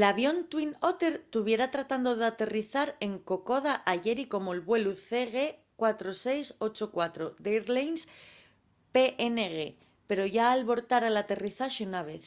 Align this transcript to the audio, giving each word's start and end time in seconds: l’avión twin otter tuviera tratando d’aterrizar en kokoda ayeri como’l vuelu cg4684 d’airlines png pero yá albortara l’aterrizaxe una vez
l’avión 0.00 0.36
twin 0.50 0.70
otter 0.90 1.14
tuviera 1.34 1.66
tratando 1.74 2.10
d’aterrizar 2.20 2.88
en 3.06 3.12
kokoda 3.30 3.74
ayeri 3.92 4.24
como’l 4.34 4.60
vuelu 4.68 4.92
cg4684 5.08 7.18
d’airlines 7.44 8.02
png 8.94 9.48
pero 10.08 10.24
yá 10.36 10.46
albortara 10.50 11.08
l’aterrizaxe 11.14 11.82
una 11.90 12.02
vez 12.10 12.26